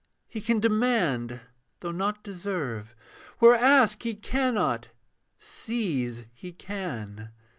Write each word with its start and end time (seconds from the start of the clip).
He 0.27 0.41
can 0.41 0.59
demand, 0.59 1.41
though 1.81 1.91
not 1.91 2.23
deserve, 2.23 2.95
Where 3.37 3.53
ask 3.53 4.01
he 4.01 4.15
cannot, 4.15 4.89
seize 5.37 6.25
he 6.33 6.51
can. 6.51 7.29